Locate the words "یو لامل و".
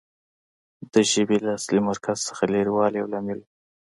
3.01-3.47